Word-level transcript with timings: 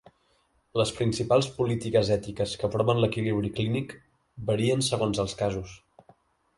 Les 0.79 0.93
principals 0.99 1.49
polítiques 1.57 2.09
ètiques 2.17 2.55
que 2.63 2.67
aproven 2.69 3.03
l'equilibri 3.05 3.55
clínic 3.61 3.97
varien 4.53 4.87
segons 4.93 5.25
els 5.27 5.41
casos. 5.45 5.81